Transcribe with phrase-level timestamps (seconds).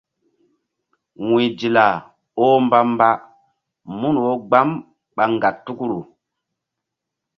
[1.27, 1.87] Wu̧y Dila
[2.45, 3.09] oh mbamba
[3.99, 4.69] mun wo gbam
[5.15, 5.99] ɓa ŋgatukru.